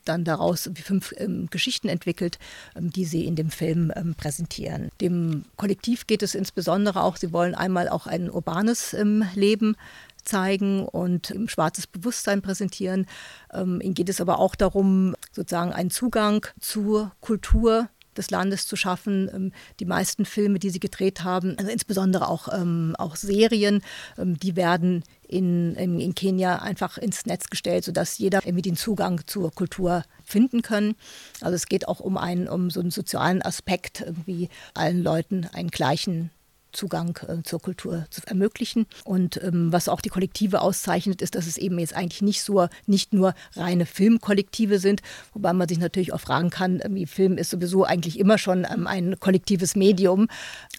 dann 0.05 0.25
daraus 0.25 0.71
fünf 0.83 1.13
ähm, 1.17 1.49
Geschichten 1.51 1.89
entwickelt, 1.89 2.39
ähm, 2.77 2.91
die 2.91 3.05
sie 3.05 3.25
in 3.27 3.37
dem 3.37 3.51
Film 3.51 3.93
ähm, 3.97 4.15
präsentieren. 4.15 4.91
Dem 5.01 5.45
Kollektiv 5.57 6.07
geht 6.07 6.23
es 6.23 6.35
insbesondere 6.35 7.03
auch, 7.03 7.17
sie 7.17 7.33
wollen 7.33 7.55
einmal 7.55 7.89
auch 7.89 8.07
ein 8.07 8.31
urbanes 8.31 8.95
ähm, 8.95 9.25
Leben 9.35 9.77
zeigen 10.25 10.85
und 10.85 11.31
ein 11.31 11.49
schwarzes 11.49 11.87
Bewusstsein 11.87 12.43
präsentieren. 12.43 13.07
Ähm, 13.53 13.81
ihnen 13.81 13.95
geht 13.95 14.09
es 14.09 14.21
aber 14.21 14.39
auch 14.39 14.55
darum, 14.55 15.17
sozusagen 15.33 15.73
einen 15.73 15.91
Zugang 15.91 16.47
zur 16.61 17.13
Kultur 17.21 17.89
des 18.21 18.31
Landes 18.31 18.67
zu 18.67 18.77
schaffen. 18.77 19.31
Ähm, 19.35 19.53
die 19.81 19.87
meisten 19.87 20.25
Filme, 20.25 20.59
die 20.59 20.71
sie 20.71 20.81
gedreht 20.81 21.25
haben, 21.25 21.57
also 21.59 21.71
insbesondere 21.71 22.29
auch, 22.29 22.49
ähm, 22.53 22.95
auch 22.99 23.17
Serien, 23.17 23.83
ähm, 24.19 24.39
die 24.39 24.57
werden 24.57 25.03
in, 25.27 25.75
in, 25.77 26.01
in, 26.01 26.15
Kenia 26.15 26.57
einfach 26.57 26.99
ins 26.99 27.25
Netz 27.25 27.51
gestellt, 27.51 27.85
sodass 27.85 28.19
jeder 28.19 28.45
irgendwie 28.45 28.63
den 28.63 28.77
Zugang 28.77 29.23
zur 29.27 29.53
Kultur 29.53 30.05
finden 30.25 30.63
kann. 30.63 30.95
Also 31.41 31.55
es 31.55 31.67
geht 31.67 31.89
auch 31.89 32.01
um 32.01 32.17
einen, 32.17 32.49
um 32.49 32.71
so 32.71 32.81
einen 32.81 32.91
sozialen 32.91 33.41
Aspekt, 33.43 34.01
irgendwie 34.01 34.49
allen 34.75 35.03
Leuten 35.03 35.49
einen 35.53 35.71
gleichen 35.71 36.31
Zugang 36.73 37.19
äh, 37.29 37.43
zur 37.43 37.61
Kultur 37.61 38.07
zu 38.11 38.23
ermöglichen. 38.27 38.87
Und 39.05 39.43
ähm, 39.43 39.73
was 39.73 39.89
auch 39.89 40.01
die 40.01 40.09
Kollektive 40.09 40.61
auszeichnet, 40.61 41.23
ist, 41.23 41.35
dass 41.35 41.47
es 41.47 41.57
eben 41.57 41.79
jetzt 41.79 41.95
eigentlich 41.95 42.23
nicht 42.23 42.43
so, 42.43 42.69
nicht 42.87 43.13
nur 43.13 43.35
reine 43.55 43.87
Filmkollektive 43.87 44.79
sind, 44.79 45.03
wobei 45.33 45.53
man 45.53 45.69
sich 45.69 45.79
natürlich 45.79 46.13
auch 46.13 46.21
fragen 46.21 46.51
kann, 46.51 46.81
ähm, 46.83 47.07
Film 47.07 47.39
ist 47.39 47.51
sowieso 47.51 47.85
eigentlich 47.85 48.19
immer 48.19 48.39
schon 48.39 48.67
ähm, 48.71 48.87
ein 48.87 49.19
kollektives 49.19 49.75
Medium, 49.77 50.29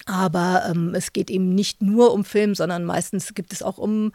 aber 0.06 0.64
ähm, 0.70 0.94
es 0.94 1.12
geht 1.12 1.30
eben 1.30 1.54
nicht 1.54 1.82
nur 1.82 2.12
um 2.12 2.24
Film, 2.24 2.54
sondern 2.54 2.84
meistens 2.84 3.34
gibt 3.34 3.52
es 3.52 3.62
auch 3.62 3.78
um 3.78 4.12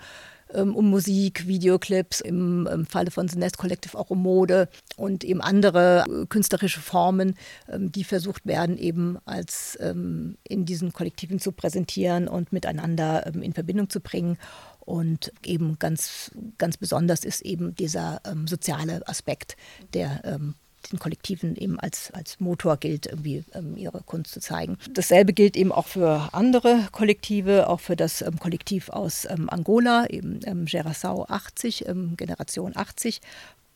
um 0.54 0.90
Musik, 0.90 1.48
Videoclips, 1.48 2.22
im, 2.22 2.68
im 2.68 2.86
Falle 2.86 3.12
von 3.12 3.28
The 3.28 3.38
Nest 3.38 3.58
Collective 3.58 3.98
auch 3.98 4.10
um 4.10 4.22
Mode 4.22 4.70
und 4.96 5.24
eben 5.24 5.42
andere 5.42 6.06
äh, 6.08 6.26
künstlerische 6.26 6.80
Formen, 6.80 7.36
ähm, 7.70 7.92
die 7.92 8.04
versucht 8.04 8.46
werden, 8.46 8.78
eben 8.78 9.18
als 9.26 9.78
ähm, 9.82 10.38
in 10.44 10.66
diesen 10.66 10.94
Kollektiven 10.94 11.40
zu 11.40 11.52
präsentieren 11.52 12.28
und 12.28 12.54
miteinander 12.54 13.26
in 13.28 13.54
Verbindung 13.54 13.90
zu 13.90 14.00
bringen. 14.00 14.38
Und 14.80 15.34
eben 15.44 15.78
ganz, 15.80 16.32
ganz 16.58 16.78
besonders 16.78 17.26
ist 17.26 17.42
eben 17.42 17.76
dieser 17.76 18.22
ähm, 18.26 18.48
soziale 18.48 19.06
Aspekt, 19.08 19.58
der 19.94 20.22
ähm, 20.24 20.56
den 20.90 21.00
Kollektiven 21.00 21.56
eben 21.56 21.80
als, 21.80 22.12
als 22.12 22.40
Motor 22.40 22.78
gilt, 22.78 23.06
irgendwie 23.06 23.44
ähm, 23.54 23.78
ihre 23.78 24.02
Kunst 24.02 24.34
zu 24.34 24.40
zeigen. 24.40 24.78
Dasselbe 24.92 25.34
gilt 25.34 25.56
eben 25.58 25.72
auch 25.72 25.88
für 25.88 26.30
andere 26.34 26.88
Kollektive, 26.92 27.68
auch 27.68 27.80
für 27.80 27.96
das 27.96 28.22
ähm, 28.22 28.40
Kollektiv 28.40 28.90
aus 28.90 29.26
ähm, 29.26 29.50
Angola, 29.50 30.10
eben 30.10 30.40
ähm, 30.46 30.66
Geração 30.66 31.30
80, 31.30 31.88
ähm, 31.88 32.16
Generation 32.18 32.74
80, 32.76 33.22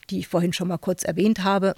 die 0.10 0.20
ich 0.20 0.27
vorhin 0.27 0.53
schon 0.53 0.68
mal 0.68 0.77
kurz 0.77 1.03
erwähnt 1.03 1.44
habe 1.44 1.75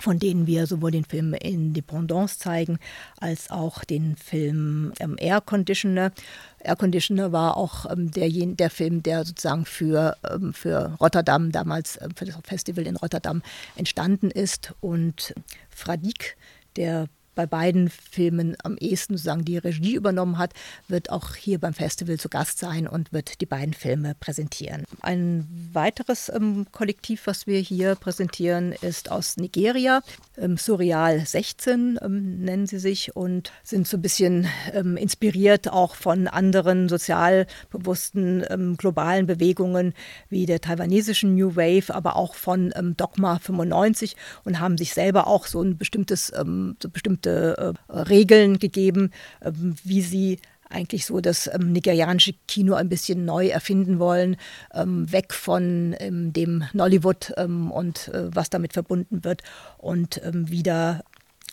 von 0.00 0.18
denen 0.18 0.46
wir 0.46 0.66
sowohl 0.66 0.90
den 0.90 1.04
Film 1.04 1.34
Independence 1.34 2.38
zeigen, 2.38 2.78
als 3.20 3.50
auch 3.50 3.84
den 3.84 4.16
Film 4.16 4.92
ähm, 5.00 5.16
Air 5.18 5.40
Conditioner. 5.40 6.12
Air 6.58 6.76
Conditioner 6.76 7.32
war 7.32 7.56
auch 7.56 7.90
ähm, 7.90 8.10
der, 8.10 8.28
der 8.30 8.70
Film, 8.70 9.02
der 9.02 9.24
sozusagen 9.24 9.64
für, 9.64 10.16
ähm, 10.28 10.52
für 10.52 10.96
Rotterdam 11.00 11.52
damals, 11.52 11.96
äh, 11.96 12.08
für 12.16 12.24
das 12.24 12.36
Festival 12.44 12.86
in 12.86 12.96
Rotterdam 12.96 13.42
entstanden 13.76 14.30
ist. 14.30 14.74
Und 14.80 15.34
Fradik, 15.70 16.36
der 16.76 17.08
bei 17.36 17.46
beiden 17.46 17.90
Filmen 17.90 18.56
am 18.64 18.76
ehesten 18.78 19.16
sozusagen 19.16 19.44
die 19.44 19.58
Regie 19.58 19.94
übernommen 19.94 20.38
hat, 20.38 20.52
wird 20.88 21.10
auch 21.10 21.36
hier 21.36 21.60
beim 21.60 21.74
Festival 21.74 22.18
zu 22.18 22.28
Gast 22.28 22.58
sein 22.58 22.88
und 22.88 23.12
wird 23.12 23.40
die 23.40 23.46
beiden 23.46 23.74
Filme 23.74 24.16
präsentieren. 24.18 24.84
Ein 25.02 25.46
weiteres 25.72 26.32
ähm, 26.34 26.66
Kollektiv, 26.72 27.26
was 27.26 27.46
wir 27.46 27.60
hier 27.60 27.94
präsentieren, 27.94 28.72
ist 28.72 29.10
aus 29.10 29.36
Nigeria. 29.36 30.00
Ähm, 30.38 30.56
Surreal 30.56 31.24
16 31.24 31.98
ähm, 32.02 32.40
nennen 32.40 32.66
sie 32.66 32.78
sich 32.78 33.14
und 33.14 33.52
sind 33.62 33.86
so 33.86 33.98
ein 33.98 34.02
bisschen 34.02 34.46
ähm, 34.72 34.96
inspiriert 34.96 35.70
auch 35.70 35.94
von 35.94 36.28
anderen 36.28 36.88
sozial 36.88 37.46
bewussten 37.70 38.44
ähm, 38.48 38.76
globalen 38.78 39.26
Bewegungen 39.26 39.92
wie 40.30 40.46
der 40.46 40.62
taiwanesischen 40.62 41.34
New 41.34 41.54
Wave, 41.54 41.94
aber 41.94 42.16
auch 42.16 42.34
von 42.34 42.72
ähm, 42.74 42.96
Dogma 42.96 43.38
95 43.38 44.16
und 44.44 44.58
haben 44.58 44.78
sich 44.78 44.94
selber 44.94 45.26
auch 45.26 45.46
so 45.46 45.62
ein 45.62 45.76
bestimmtes, 45.76 46.32
so 46.36 46.88
bestimmte 46.90 47.25
bestimmte 47.26 47.74
äh, 47.88 47.92
Regeln 47.92 48.58
gegeben, 48.58 49.10
äh, 49.40 49.52
wie 49.54 50.02
sie 50.02 50.38
eigentlich 50.68 51.06
so 51.06 51.20
das 51.20 51.48
ähm, 51.52 51.72
nigerianische 51.72 52.34
Kino 52.48 52.74
ein 52.74 52.88
bisschen 52.88 53.24
neu 53.24 53.48
erfinden 53.48 54.00
wollen, 54.00 54.36
ähm, 54.74 55.10
weg 55.12 55.32
von 55.32 55.94
ähm, 56.00 56.32
dem 56.32 56.64
Nollywood 56.72 57.34
ähm, 57.36 57.70
und 57.70 58.08
äh, 58.08 58.34
was 58.34 58.50
damit 58.50 58.72
verbunden 58.72 59.22
wird 59.22 59.42
und 59.78 60.20
ähm, 60.24 60.50
wieder 60.50 61.04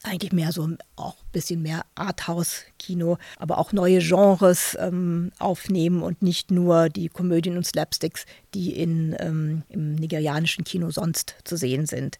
eigentlich 0.01 0.33
mehr 0.33 0.51
so 0.51 0.67
auch 0.95 1.13
ein 1.13 1.31
bisschen 1.31 1.61
mehr 1.61 1.85
Arthouse-Kino, 1.95 3.17
aber 3.37 3.57
auch 3.57 3.71
neue 3.71 3.99
Genres 3.99 4.75
ähm, 4.79 5.31
aufnehmen 5.39 6.01
und 6.01 6.21
nicht 6.21 6.51
nur 6.51 6.89
die 6.89 7.07
Komödien 7.07 7.55
und 7.55 7.65
Slapsticks, 7.65 8.25
die 8.53 8.75
in, 8.75 9.63
im 9.69 9.95
nigerianischen 9.95 10.65
Kino 10.65 10.91
sonst 10.91 11.35
zu 11.45 11.55
sehen 11.55 11.85
sind. 11.85 12.17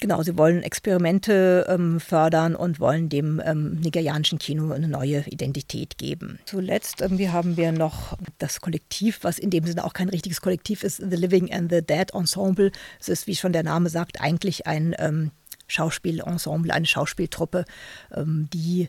Genau, 0.00 0.22
sie 0.22 0.38
wollen 0.38 0.62
Experimente 0.62 1.66
ähm, 1.68 2.00
fördern 2.00 2.56
und 2.56 2.80
wollen 2.80 3.08
dem 3.08 3.40
ähm, 3.44 3.74
nigerianischen 3.74 4.38
Kino 4.38 4.72
eine 4.72 4.88
neue 4.88 5.24
Identität 5.28 5.98
geben. 5.98 6.38
Zuletzt 6.46 7.02
irgendwie 7.02 7.28
haben 7.28 7.56
wir 7.56 7.72
noch 7.72 8.16
das 8.38 8.60
Kollektiv, 8.60 9.18
was 9.22 9.38
in 9.38 9.50
dem 9.50 9.64
Sinne 9.64 9.84
auch 9.84 9.92
kein 9.92 10.08
richtiges 10.08 10.40
Kollektiv 10.40 10.82
ist, 10.82 10.96
The 10.96 11.16
Living 11.16 11.52
and 11.52 11.70
the 11.70 11.82
Dead 11.82 12.12
Ensemble. 12.14 12.72
Es 13.00 13.08
ist, 13.08 13.26
wie 13.26 13.36
schon 13.36 13.52
der 13.52 13.64
Name 13.64 13.90
sagt, 13.90 14.20
eigentlich 14.20 14.66
ein 14.66 14.94
ähm, 14.98 15.30
Schauspielensemble, 15.66 16.72
eine 16.72 16.86
Schauspieltruppe, 16.86 17.64
ähm, 18.14 18.48
die 18.52 18.88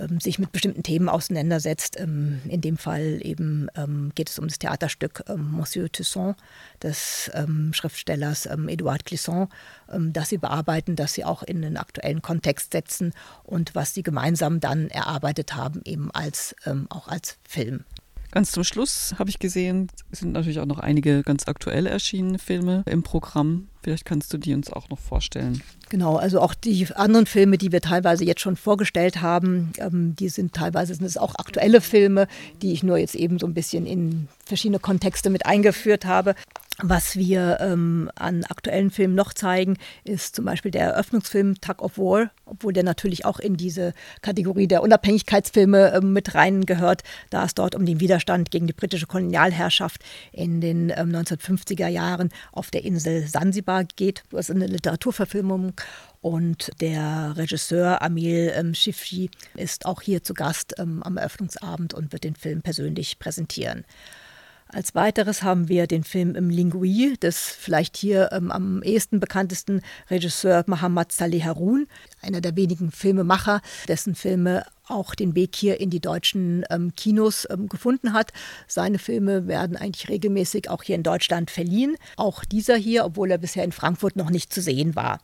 ähm, 0.00 0.20
sich 0.20 0.38
mit 0.38 0.52
bestimmten 0.52 0.82
Themen 0.82 1.08
auseinandersetzt. 1.08 1.98
Ähm, 1.98 2.40
in 2.48 2.60
dem 2.60 2.76
Fall 2.76 3.20
eben 3.22 3.68
ähm, 3.76 4.12
geht 4.14 4.30
es 4.30 4.38
um 4.38 4.48
das 4.48 4.58
Theaterstück 4.58 5.24
Monsieur 5.36 5.90
Toussaint 5.90 6.36
des 6.82 7.30
Schriftstellers 7.72 8.46
Edouard 8.46 9.04
Clisson, 9.04 9.48
das 9.88 10.30
sie 10.30 10.38
bearbeiten, 10.38 10.96
das 10.96 11.14
sie 11.14 11.24
auch 11.24 11.42
in 11.42 11.62
den 11.62 11.76
aktuellen 11.76 12.22
Kontext 12.22 12.72
setzen 12.72 13.12
und 13.44 13.74
was 13.74 13.94
sie 13.94 14.02
gemeinsam 14.02 14.60
dann 14.60 14.88
erarbeitet 14.88 15.54
haben, 15.54 15.82
eben 15.84 16.10
als, 16.12 16.54
auch 16.88 17.08
als 17.08 17.38
Film. 17.44 17.84
Ganz 18.30 18.52
zum 18.52 18.62
Schluss 18.62 19.14
habe 19.18 19.28
ich 19.28 19.38
gesehen, 19.38 19.88
sind 20.12 20.32
natürlich 20.32 20.60
auch 20.60 20.66
noch 20.66 20.78
einige 20.78 21.22
ganz 21.22 21.48
aktuell 21.48 21.86
erschienene 21.86 22.38
Filme 22.38 22.84
im 22.86 23.02
Programm. 23.02 23.66
Vielleicht 23.82 24.04
kannst 24.04 24.32
du 24.32 24.38
die 24.38 24.54
uns 24.54 24.72
auch 24.72 24.88
noch 24.88 24.98
vorstellen. 24.98 25.62
Genau, 25.88 26.16
also 26.16 26.40
auch 26.40 26.54
die 26.54 26.86
anderen 26.94 27.26
Filme, 27.26 27.58
die 27.58 27.72
wir 27.72 27.80
teilweise 27.80 28.24
jetzt 28.24 28.42
schon 28.42 28.56
vorgestellt 28.56 29.20
haben, 29.22 29.72
ähm, 29.78 30.14
die 30.16 30.28
sind 30.28 30.52
teilweise 30.52 30.94
sind 30.94 31.04
es 31.04 31.16
auch 31.16 31.34
aktuelle 31.36 31.80
Filme, 31.80 32.28
die 32.62 32.72
ich 32.72 32.82
nur 32.82 32.98
jetzt 32.98 33.14
eben 33.14 33.38
so 33.38 33.46
ein 33.46 33.54
bisschen 33.54 33.86
in 33.86 34.28
verschiedene 34.44 34.78
Kontexte 34.78 35.30
mit 35.30 35.46
eingeführt 35.46 36.04
habe. 36.04 36.34
Was 36.82 37.16
wir 37.16 37.58
ähm, 37.60 38.10
an 38.14 38.44
aktuellen 38.44 38.90
Filmen 38.90 39.14
noch 39.14 39.34
zeigen, 39.34 39.76
ist 40.04 40.36
zum 40.36 40.46
Beispiel 40.46 40.70
der 40.70 40.86
Eröffnungsfilm 40.86 41.60
Tug 41.60 41.82
of 41.82 41.98
War, 41.98 42.30
obwohl 42.46 42.72
der 42.72 42.84
natürlich 42.84 43.24
auch 43.24 43.38
in 43.38 43.56
diese 43.56 43.92
Kategorie 44.22 44.66
der 44.66 44.82
Unabhängigkeitsfilme 44.82 45.92
ähm, 45.94 46.12
mit 46.12 46.34
reingehört, 46.34 47.02
da 47.28 47.44
es 47.44 47.54
dort 47.54 47.74
um 47.74 47.84
den 47.84 48.00
Widerstand 48.00 48.50
gegen 48.50 48.66
die 48.66 48.72
britische 48.72 49.06
Kolonialherrschaft 49.06 50.02
in 50.32 50.60
den 50.60 50.90
ähm, 50.96 51.10
1950er 51.10 51.88
Jahren 51.88 52.30
auf 52.52 52.70
der 52.70 52.84
Insel 52.84 53.26
Sansibar 53.26 53.84
geht. 53.84 54.22
Das 54.30 54.48
ist 54.48 54.56
eine 54.56 54.66
Literaturverfilmung 54.66 55.74
und 56.22 56.70
der 56.80 57.34
Regisseur 57.36 58.00
Amil 58.00 58.52
ähm, 58.54 58.74
Shifji 58.74 59.30
ist 59.54 59.86
auch 59.86 60.00
hier 60.00 60.22
zu 60.22 60.34
Gast 60.34 60.74
ähm, 60.78 61.02
am 61.02 61.18
Eröffnungsabend 61.18 61.92
und 61.92 62.12
wird 62.12 62.24
den 62.24 62.36
Film 62.36 62.62
persönlich 62.62 63.18
präsentieren. 63.18 63.84
Als 64.72 64.94
weiteres 64.94 65.42
haben 65.42 65.68
wir 65.68 65.88
den 65.88 66.04
Film 66.04 66.36
im 66.36 66.48
Lingui 66.48 67.16
des 67.20 67.48
vielleicht 67.48 67.96
hier 67.96 68.30
ähm, 68.30 68.52
am 68.52 68.82
ehesten 68.82 69.18
bekanntesten 69.18 69.82
Regisseur 70.08 70.62
Mohammad 70.68 71.10
Saleh 71.10 71.42
Harun, 71.42 71.88
einer 72.22 72.40
der 72.40 72.54
wenigen 72.54 72.92
Filmemacher, 72.92 73.62
dessen 73.88 74.14
Filme 74.14 74.64
auch 74.86 75.16
den 75.16 75.34
Weg 75.34 75.56
hier 75.56 75.80
in 75.80 75.90
die 75.90 76.00
deutschen 76.00 76.64
ähm, 76.70 76.92
Kinos 76.94 77.48
ähm, 77.50 77.68
gefunden 77.68 78.12
hat. 78.12 78.32
Seine 78.68 78.98
Filme 78.98 79.48
werden 79.48 79.76
eigentlich 79.76 80.08
regelmäßig 80.08 80.70
auch 80.70 80.84
hier 80.84 80.94
in 80.94 81.02
Deutschland 81.02 81.50
verliehen. 81.50 81.96
Auch 82.16 82.44
dieser 82.44 82.76
hier, 82.76 83.04
obwohl 83.04 83.30
er 83.32 83.38
bisher 83.38 83.64
in 83.64 83.72
Frankfurt 83.72 84.14
noch 84.14 84.30
nicht 84.30 84.52
zu 84.52 84.60
sehen 84.60 84.94
war. 84.94 85.20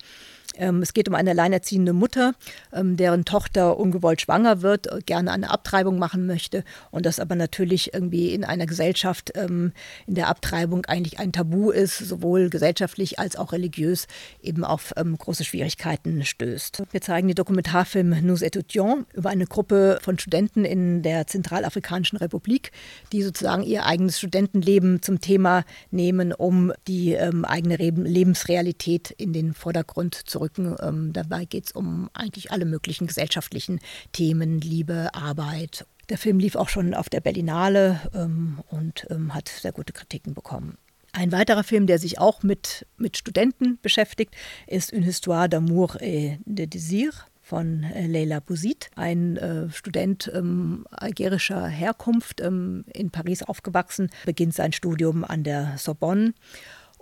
Ähm, 0.59 0.83
es 0.83 0.95
geht 0.95 1.09
um 1.09 1.15
eine 1.15 1.31
alleinerziehende 1.31 1.93
Mutter, 1.93 2.35
ähm, 2.73 2.97
deren 2.97 3.25
Tochter 3.25 3.79
ungewollt 3.79 4.23
schwanger 4.23 4.63
wird, 4.63 4.87
äh, 4.87 5.01
gerne 5.05 5.33
eine 5.33 5.51
Abtreibung 5.51 5.99
machen 5.99 6.27
möchte 6.27 6.65
und 6.91 7.07
das 7.07 7.21
aber 7.21 7.35
natürlich 7.35 7.95
irgendwie 7.95 8.33
in 8.33 8.45
einer 8.45 8.67
Gesellschaft, 8.67 9.33
ähm, 9.35 9.73
in 10.07 10.15
der 10.15 10.29
Abtreibung 10.29 10.87
eigentlich 10.87 11.19
ein 11.19 11.33
Tabu 11.33 11.71
ist, 11.71 11.99
sowohl 11.99 12.51
gesellschaftlich 12.51 13.19
als 13.19 13.37
auch 13.37 13.53
religiös, 13.53 14.07
eben 14.43 14.65
auf 14.65 14.95
große 14.97 15.45
Schwierigkeiten 15.45 16.25
stößt. 16.25 16.83
Wir 16.91 17.01
zeigen 17.01 17.29
den 17.29 17.35
Dokumentarfilm 17.35 18.25
Nous 18.25 18.43
étudiants 18.43 19.05
über 19.15 19.31
eine 19.31 19.47
Gruppe 19.47 19.99
von 20.03 20.19
Studenten 20.19 20.65
in 20.65 21.03
der 21.03 21.27
Zentralafrikanischen 21.27 22.17
Republik, 22.19 22.73
die 23.13 23.23
sozusagen 23.23 23.63
ihr 23.63 23.85
eigenes 23.87 24.19
Studentenleben 24.19 25.03
zum 25.03 25.21
Thema 25.21 25.65
nehmen, 25.91 26.33
um 26.33 26.73
die 26.89 27.19
eigene 27.19 27.77
Lebensrealität 27.77 29.11
in 29.11 29.33
den 29.33 29.55
Vordergrund 29.55 30.15
zu 30.15 30.41
rücken. 30.41 30.46
Ähm, 30.59 31.13
dabei 31.13 31.45
geht 31.45 31.67
es 31.67 31.73
um 31.73 32.11
eigentlich 32.13 32.51
alle 32.53 32.65
möglichen 32.65 33.07
gesellschaftlichen 33.07 33.81
Themen, 34.13 34.61
Liebe, 34.61 35.11
Arbeit. 35.15 35.87
Der 36.09 36.19
Film 36.19 36.39
lief 36.39 36.57
auch 36.57 36.69
schon 36.69 36.95
auf 36.95 37.09
der 37.09 37.21
Berlinale 37.21 38.01
ähm, 38.15 38.59
und 38.69 39.07
ähm, 39.11 39.35
hat 39.35 39.49
sehr 39.49 39.73
gute 39.73 39.93
Kritiken 39.93 40.35
bekommen. 40.35 40.79
Ein 41.13 41.33
weiterer 41.33 41.65
Film, 41.65 41.87
der 41.87 41.99
sich 41.99 42.19
auch 42.19 42.43
mit, 42.43 42.87
mit 42.99 43.17
Studenten 43.17 43.79
beschäftigt, 43.81 44.35
ist 44.67 44.93
Une 44.93 45.03
histoire 45.03 45.49
d'amour 45.49 45.97
et 46.01 46.39
de 46.45 46.67
désir 46.67 47.11
von 47.41 47.85
äh, 47.85 48.07
Leila 48.07 48.41
Bouzid, 48.41 48.91
ein 48.97 49.37
äh, 49.37 49.71
Student 49.71 50.31
ähm, 50.35 50.85
algerischer 50.91 51.67
Herkunft, 51.69 52.41
ähm, 52.41 52.85
in 52.93 53.11
Paris 53.11 53.43
aufgewachsen, 53.43 54.11
beginnt 54.25 54.53
sein 54.53 54.73
Studium 54.73 55.25
an 55.25 55.45
der 55.45 55.79
Sorbonne 55.79 56.35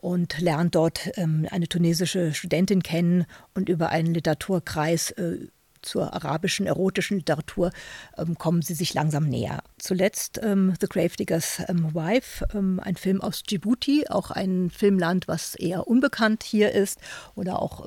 und 0.04 0.38
lernt 0.38 0.74
dort 0.74 1.10
ähm, 1.16 1.48
eine 1.50 1.66
tunesische 1.66 2.34
Studentin 2.34 2.82
kennen 2.82 3.24
und 3.54 3.70
über 3.70 3.88
einen 3.88 4.12
Literaturkreis 4.12 5.12
äh, 5.12 5.46
zur 5.80 6.12
arabischen 6.12 6.66
erotischen 6.66 7.18
Literatur 7.18 7.70
ähm, 8.18 8.36
kommen 8.36 8.60
sie 8.60 8.74
sich 8.74 8.92
langsam 8.92 9.24
näher. 9.24 9.62
Zuletzt 9.78 10.40
ähm, 10.42 10.74
The 10.78 10.88
Gravediggers 10.88 11.62
Wife, 11.68 12.46
ein 12.52 12.96
Film 12.96 13.20
aus 13.22 13.42
Djibouti, 13.42 14.06
auch 14.08 14.30
ein 14.30 14.70
Filmland, 14.70 15.26
was 15.28 15.54
eher 15.54 15.86
unbekannt 15.86 16.42
hier 16.42 16.72
ist 16.72 16.98
oder 17.34 17.60
auch 17.60 17.86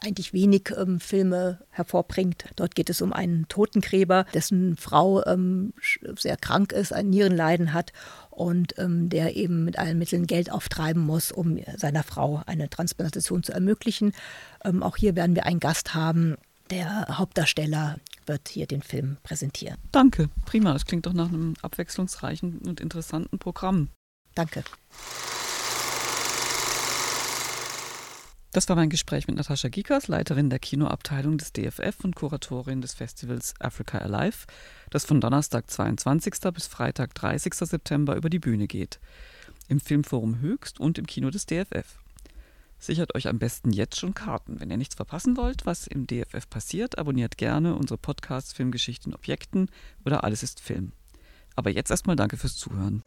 eigentlich 0.00 0.32
wenig 0.32 0.72
Filme 0.98 1.58
hervorbringt. 1.70 2.44
Dort 2.54 2.76
geht 2.76 2.90
es 2.90 3.02
um 3.02 3.12
einen 3.12 3.46
Totengräber, 3.48 4.24
dessen 4.34 4.76
Frau 4.76 5.22
sehr 6.16 6.36
krank 6.36 6.72
ist, 6.72 6.92
ein 6.92 7.10
Nierenleiden 7.10 7.72
hat 7.72 7.92
und 8.32 8.78
ähm, 8.78 9.08
der 9.08 9.36
eben 9.36 9.64
mit 9.64 9.78
allen 9.78 9.98
Mitteln 9.98 10.26
Geld 10.26 10.50
auftreiben 10.50 11.02
muss, 11.02 11.30
um 11.30 11.58
seiner 11.76 12.02
Frau 12.02 12.42
eine 12.46 12.70
Transplantation 12.70 13.42
zu 13.42 13.52
ermöglichen. 13.52 14.12
Ähm, 14.64 14.82
auch 14.82 14.96
hier 14.96 15.14
werden 15.14 15.36
wir 15.36 15.46
einen 15.46 15.60
Gast 15.60 15.94
haben, 15.94 16.36
der 16.70 17.18
Hauptdarsteller 17.18 17.98
wird 18.26 18.48
hier 18.48 18.66
den 18.66 18.82
Film 18.82 19.18
präsentieren. 19.22 19.76
Danke, 19.90 20.30
prima. 20.46 20.72
Das 20.72 20.86
klingt 20.86 21.06
doch 21.06 21.12
nach 21.12 21.28
einem 21.28 21.54
abwechslungsreichen 21.60 22.60
und 22.66 22.80
interessanten 22.80 23.38
Programm. 23.38 23.88
Danke. 24.34 24.64
Das 28.52 28.68
war 28.68 28.76
mein 28.76 28.90
Gespräch 28.90 29.26
mit 29.28 29.36
Natascha 29.36 29.70
Gikas, 29.70 30.08
Leiterin 30.08 30.50
der 30.50 30.58
Kinoabteilung 30.58 31.38
des 31.38 31.54
DFF 31.54 32.04
und 32.04 32.14
Kuratorin 32.14 32.82
des 32.82 32.92
Festivals 32.92 33.54
Africa 33.58 33.96
Alive, 33.96 34.46
das 34.90 35.06
von 35.06 35.22
Donnerstag 35.22 35.70
22. 35.70 36.34
bis 36.52 36.66
Freitag 36.66 37.14
30. 37.14 37.54
September 37.54 38.14
über 38.14 38.28
die 38.28 38.38
Bühne 38.38 38.66
geht. 38.66 39.00
Im 39.68 39.80
Filmforum 39.80 40.40
Höchst 40.40 40.78
und 40.78 40.98
im 40.98 41.06
Kino 41.06 41.30
des 41.30 41.46
DFF. 41.46 41.98
Sichert 42.78 43.14
euch 43.14 43.26
am 43.26 43.38
besten 43.38 43.72
jetzt 43.72 43.98
schon 43.98 44.12
Karten. 44.12 44.60
Wenn 44.60 44.70
ihr 44.70 44.76
nichts 44.76 44.96
verpassen 44.96 45.38
wollt, 45.38 45.64
was 45.64 45.86
im 45.86 46.06
DFF 46.06 46.50
passiert, 46.50 46.98
abonniert 46.98 47.38
gerne 47.38 47.74
unsere 47.74 47.96
Podcasts 47.96 48.52
Filmgeschichten 48.52 49.14
Objekten 49.14 49.70
oder 50.04 50.24
Alles 50.24 50.42
ist 50.42 50.60
Film. 50.60 50.92
Aber 51.56 51.70
jetzt 51.70 51.90
erstmal 51.90 52.16
danke 52.16 52.36
fürs 52.36 52.56
Zuhören. 52.56 53.02